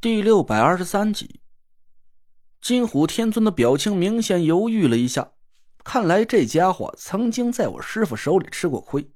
[0.00, 1.40] 第六百二十三集，
[2.62, 5.32] 金虎天尊的表情明显犹豫了一下，
[5.82, 9.10] 看来这家伙曾经在我师傅手里吃过亏，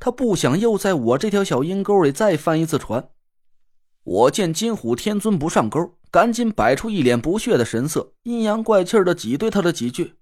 [0.00, 3.10] 他不想又在我这条小阴沟里再翻一次船。
[4.02, 10.14] 我见金虎天尊不上钩，赶紧摆出一脸不屑的神色，阴阳怪气的挤兑他了几句。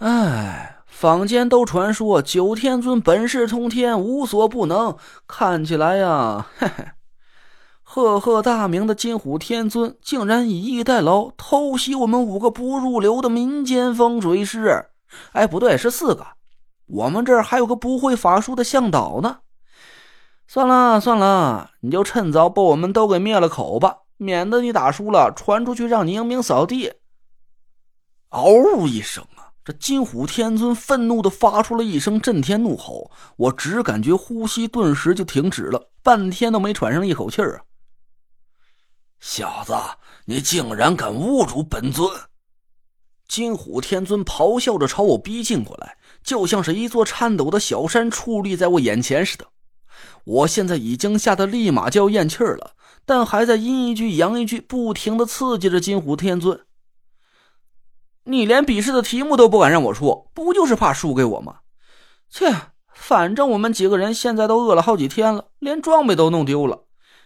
[0.00, 6.84] 哎，坊间都传说九天尊本事通天，无所不能，看起来呀，嘿嘿。
[7.94, 14.86] 赫赫大名的金虎天尊竟然以逸待劳，偷袭我们五个不入流的民间风水师。
[15.30, 16.26] 哎，不对，是四个。
[16.86, 19.38] 我们这儿还有个不会法术的向导呢。
[20.48, 26.94] 算了算了，你就趁早把我们都给灭了口吧，免得你打输了传出去让你英明扫地。
[28.30, 29.54] 嗷呜一声啊！
[29.64, 37.62] 这金虎天尊愤怒的发出了一声震天怒吼，我只感觉呼吸顿时就停止了，半天都没喘上一口气儿啊！
[39.26, 39.74] 小子，
[40.26, 42.06] 你竟然敢侮辱本尊！
[43.26, 49.46] 金虎天尊咆哮着朝我逼近过来，就像是一座颤抖的小山矗立在我眼前似的。
[50.24, 52.72] 我现在已经吓得立马就要咽气儿了，
[53.06, 56.60] 但还在阴一句阳一句，不停的刺激着金虎天尊。
[58.24, 61.60] 你连比试的题目都不敢让我出，不就是怕输给我吗？
[62.28, 62.54] 切，
[62.92, 66.83] 反正我们几个人现在都饿了好几天了，连装备都弄丢了。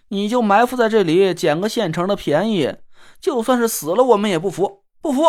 [0.09, 2.77] 你就埋伏在这里捡个现成的便宜，
[3.20, 4.84] 就算是死了我们也不服！
[5.00, 5.23] 不服！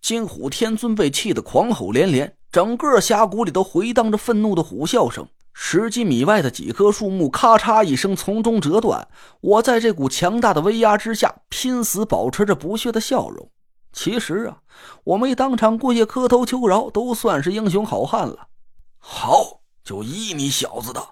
[0.00, 5.28] 金虎天尊被气得狂吼连连，整个峡谷里都回荡着愤怒的虎啸声。
[5.52, 9.08] 十几米外的几棵树木咔嚓一声从中折断。
[9.40, 13.50] 我在这股强大的威压之下，拼死保持着不屑的笑容。
[13.92, 14.58] 其实啊，
[15.02, 18.48] 我没当场跪下磕头求饶，都算是英雄好汉了。
[18.98, 21.02] 好，就依你小子的，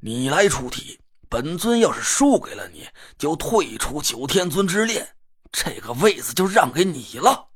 [0.00, 0.98] 你来出题。
[1.28, 2.88] 本尊要是输给了你，
[3.18, 5.14] 就退出九天尊之列，
[5.50, 7.48] 这个位子就让给你了。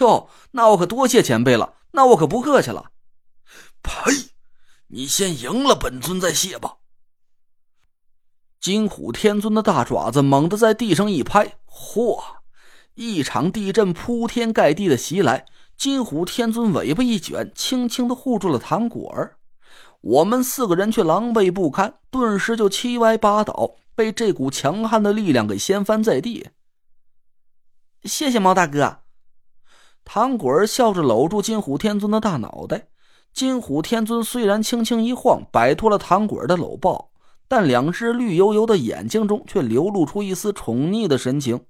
[0.00, 2.90] 哟，那我可多谢前辈了，那我可不客气了。
[3.82, 4.30] 呸！
[4.88, 6.78] 你先赢了本尊再谢吧。
[8.60, 12.20] 金虎天尊的大爪子猛地在地上一拍，嚯！
[12.94, 19.37] 一场地震铺天盖地的袭来，金虎天尊尾巴一卷，轻轻的护住了糖果儿。
[20.00, 26.48] 我们四个人却狼狈不堪，顿时就七歪八倒，被这股强悍的力量给掀翻在地。
[28.04, 29.00] 谢谢毛大哥，
[30.04, 32.88] 糖果儿笑着搂住金虎天尊的大脑袋。
[33.32, 37.10] 金虎天尊虽然轻轻一晃，摆脱了糖果儿的搂抱，
[37.48, 41.66] 但两只绿油油的眼睛中却流露出一丝宠溺的神情。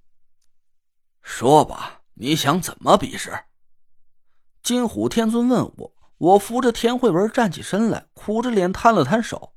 [1.23, 3.33] 说吧，你想怎么比试？
[4.63, 5.93] 金虎天尊问我。
[6.19, 9.53] 我扶着田慧文站起身来，苦着脸摊了摊手。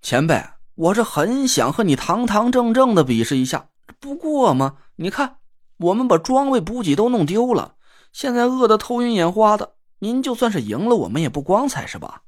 [0.00, 0.44] 前辈，
[0.74, 3.68] 我是很想和你堂堂正正的比试一下，
[4.00, 5.36] 不过嘛，你看，
[5.76, 7.76] 我们把装备补给都弄丢了，
[8.12, 9.76] 现在饿得头晕眼花的。
[10.00, 12.22] 您就算是赢了，我们也不光彩，是吧？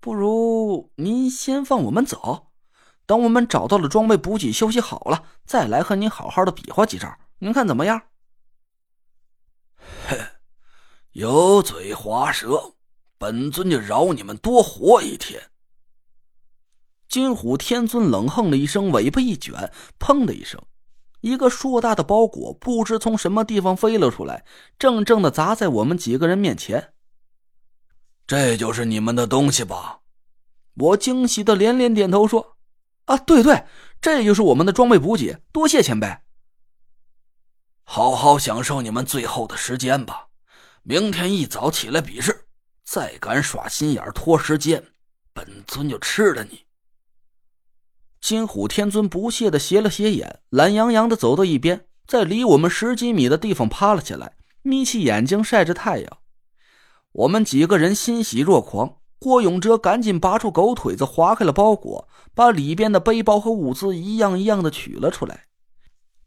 [0.00, 2.46] 不如您先放我们走，
[3.04, 8.00] 等我们找到了装备补给，休息好了，再来和您好好的比划几招，您看怎么样？
[11.12, 12.74] 油嘴滑舌，
[13.18, 15.50] 本尊就饶你们多活一天。
[17.06, 20.58] 金虎天尊冷哼了一声，尾巴一卷，砰的一声，
[21.20, 24.46] 一个硕大的包裹不知从什么地方飞了出来，
[24.78, 26.94] 正正的砸在我们几个人面前。
[28.26, 30.00] 这就是你们的东西吧？
[30.76, 32.56] 我惊喜的连连点头说
[33.04, 33.66] ：“啊，对对，
[34.00, 36.16] 这就是我们的装备补给，多谢前辈。
[37.82, 40.28] 好好享受你们最后的时间吧。”
[40.84, 42.46] 明天一早起来比试，
[42.84, 44.82] 再敢耍心眼拖时间，
[45.32, 46.64] 本尊就吃了你！
[48.20, 56.18] 金虎天尊不屑的斜了斜眼，懒洋洋的走到一边，在离我们十几米的地方趴了起来，眯起眼睛晒着太阳。
[57.12, 58.96] 我们几个人欣喜若狂。
[59.20, 65.44] 郭永哲赶紧拔出狗腿子，划开了包裹，把里边的背包和物资一样一样的取了出来。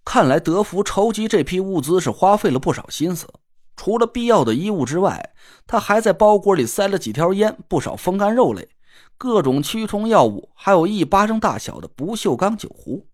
[0.06, 3.27] 看来德福筹集这批物资是花费了不少心思。
[3.75, 5.33] 除了必要的衣物之外，
[5.68, 8.69] 他还在包裹里塞了几条烟、不少风干肉类、
[9.18, 13.07] 各种驱虫药物，还有一巴掌大小的不锈钢酒壶。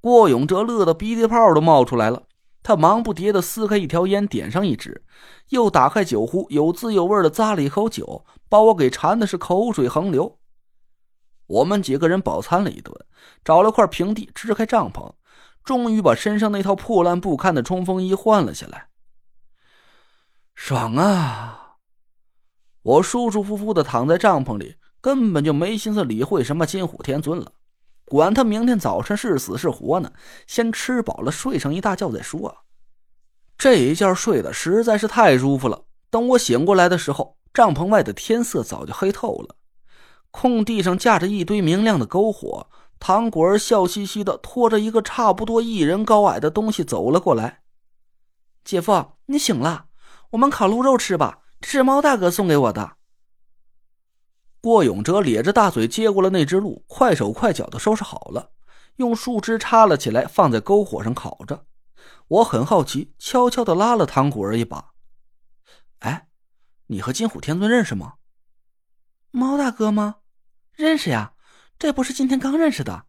[0.00, 2.24] 郭永哲乐得鼻涕泡都冒出来了，
[2.62, 5.04] 他忙不迭地撕开一条烟，点上一支，
[5.50, 10.38] 又打开酒壶，有滋有味地咂了一口酒，把我给馋的是口水横流。
[11.46, 12.92] 我们几个人饱餐了一顿，
[13.44, 15.12] 找了块平地支开帐篷，
[15.62, 18.88] 终于把身上那套破烂不堪的冲锋衣换了下来。
[20.56, 21.76] 爽啊！
[22.82, 27.52] 我舒舒服服的躺在帐篷里，根本就没心思理会什么金虎天尊了。
[28.06, 30.10] 管他明天早晨是死是活呢，
[30.46, 32.64] 先吃饱了睡上一大觉再说。
[33.58, 35.84] 这一觉睡得实在是太舒服了。
[36.10, 39.56] 等我醒过来的时候，帐篷外的天色早就黑透了，
[40.30, 42.68] 空地上架着一堆明亮的篝火。
[42.98, 47.60] 唐果儿笑嘻嘻的拖着一个差不多一人高矮的东西走了过来。
[48.64, 49.85] 姐夫，你醒了，
[50.36, 52.98] 我们烤鹿肉吃吧，是猫大哥送给我的。
[54.60, 58.50] 郭永哲咧着大嘴接过了那只鹿，快手快脚的收拾好了，
[58.96, 61.64] 用树枝插了起来，放在篝火上烤着。
[62.28, 64.92] 我很好奇，悄悄的拉了唐果儿一把。
[66.00, 66.28] 哎，
[66.88, 68.16] 你和金虎天尊认识吗？
[69.30, 70.16] 猫大哥吗？
[70.74, 71.32] 认识呀，
[71.78, 73.06] 这不是今天刚认识的。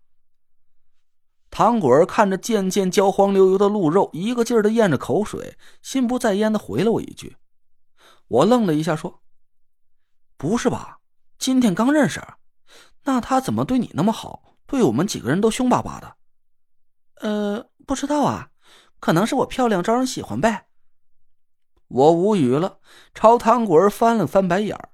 [1.57, 7.35] 糖果儿看着渐渐焦黄流油的鹿肉，一个劲儿的咽着口水，心不在焉的回了我一句。
[8.27, 9.21] 我愣了一下，说
[10.37, 10.99] ：“不是吧？”
[11.39, 12.21] 今天刚认识，
[13.05, 14.59] 那他怎么对你那么好？
[14.67, 16.17] 对我们几个人都凶巴巴的。
[17.21, 18.49] 呃，不知道啊，
[18.99, 20.67] 可能是我漂亮招人喜欢呗。
[21.87, 22.77] 我无语了，
[23.15, 24.89] 朝糖果儿翻了翻白眼儿。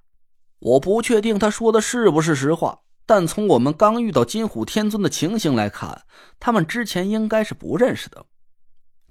[0.60, 6.04] 我不确定他说的是不是实话，但从我们刚遇到金虎天尊的情形来看，
[6.40, 8.26] 他们之前应该是不认识的。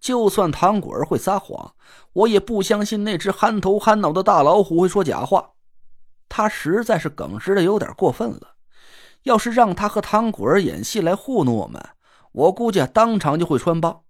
[0.00, 1.74] 就算唐果儿会撒谎，
[2.12, 5.50] 我也不相信那只憨头憨脑的大老虎会说假话。
[6.28, 8.54] 他实在是耿直的有点过分了，
[9.24, 11.80] 要是让他和唐果儿演戏来糊弄我们，
[12.32, 14.02] 我估计当场就会穿帮。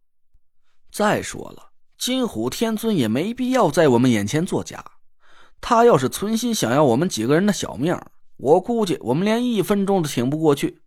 [0.91, 4.85] 再说了，金虎天尊也没必要在我们眼前作假。
[5.61, 8.01] 他要是存心想要我们几个人的小命，
[8.43, 10.83] 我估计我们连一分钟都挺不过去。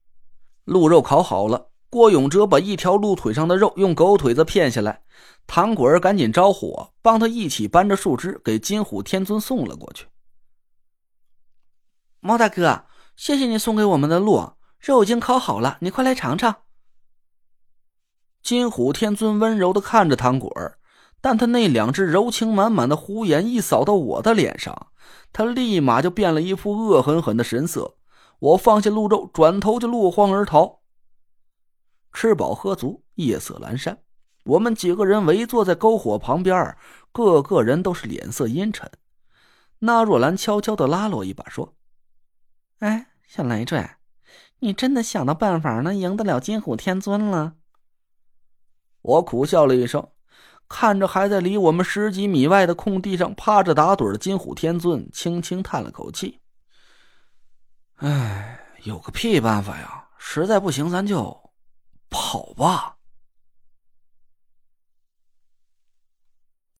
[0.65, 5.03] 鹿肉烤好了，郭永哲把一条鹿腿上的肉用狗腿子片下来，
[5.47, 10.07] 唐果儿赶紧招呼我，帮他一起搬着树枝给金虎天尊送了过去。
[12.19, 14.51] 猫大哥，谢谢你送给我们的鹿
[14.81, 16.63] 肉，已经烤好了，你快来尝尝。
[18.43, 20.77] 金虎天尊温柔的看着糖果儿，
[21.21, 24.87] 但他那两只柔情满满的虎眼一扫到我的脸上，
[25.31, 27.97] 他立马就变了一副恶狠狠的神色。
[28.39, 30.81] 我放下鹿肉，转头就落荒而逃。
[32.13, 34.01] 吃饱喝足，夜色阑珊，
[34.43, 36.77] 我们几个人围坐在篝火旁边，
[37.11, 38.91] 个个人都是脸色阴沉。
[39.79, 41.75] 那若兰悄悄的拉了我一把，说。
[42.79, 43.89] 哎，小累赘，
[44.59, 47.55] 你真的想到办法能赢得了金虎天尊了？
[49.01, 50.09] 我苦笑了一声，
[50.67, 56.39] 看着还在离我们十几米外的空地上趴着打盹的金虎天尊，轻轻叹了口气。
[57.97, 60.07] 哎，有个屁办法呀！
[60.17, 61.51] 实在不行，咱就
[62.09, 62.95] 跑吧。